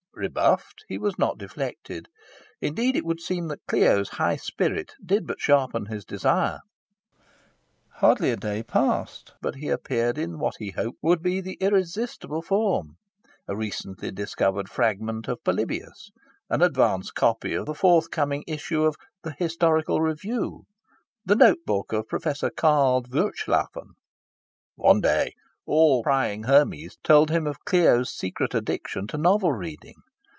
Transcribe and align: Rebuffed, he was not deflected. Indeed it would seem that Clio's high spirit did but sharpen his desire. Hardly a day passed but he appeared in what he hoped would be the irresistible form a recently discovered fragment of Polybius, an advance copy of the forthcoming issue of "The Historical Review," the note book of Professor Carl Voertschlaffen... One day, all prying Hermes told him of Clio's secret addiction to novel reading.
Rebuffed, 0.13 0.83
he 0.87 0.99
was 0.99 1.17
not 1.17 1.39
deflected. 1.39 2.07
Indeed 2.61 2.95
it 2.95 3.03
would 3.05 3.21
seem 3.21 3.47
that 3.47 3.65
Clio's 3.65 4.09
high 4.09 4.35
spirit 4.35 4.93
did 5.03 5.25
but 5.25 5.39
sharpen 5.39 5.87
his 5.87 6.05
desire. 6.05 6.59
Hardly 7.95 8.29
a 8.29 8.35
day 8.37 8.61
passed 8.61 9.33
but 9.41 9.55
he 9.55 9.69
appeared 9.69 10.19
in 10.19 10.37
what 10.37 10.57
he 10.59 10.71
hoped 10.71 10.99
would 11.01 11.23
be 11.23 11.41
the 11.41 11.57
irresistible 11.59 12.43
form 12.43 12.97
a 13.47 13.55
recently 13.55 14.11
discovered 14.11 14.69
fragment 14.69 15.27
of 15.27 15.43
Polybius, 15.43 16.11
an 16.51 16.61
advance 16.61 17.09
copy 17.09 17.55
of 17.55 17.65
the 17.65 17.73
forthcoming 17.73 18.43
issue 18.45 18.83
of 18.83 18.97
"The 19.23 19.31
Historical 19.39 20.01
Review," 20.01 20.65
the 21.25 21.35
note 21.35 21.65
book 21.65 21.93
of 21.93 22.07
Professor 22.09 22.51
Carl 22.51 23.01
Voertschlaffen... 23.01 23.93
One 24.75 25.01
day, 25.01 25.33
all 25.67 26.03
prying 26.03 26.43
Hermes 26.43 26.97
told 27.03 27.29
him 27.31 27.45
of 27.47 27.63
Clio's 27.65 28.13
secret 28.15 28.53
addiction 28.53 29.07
to 29.07 29.17
novel 29.17 29.53
reading. 29.53 29.93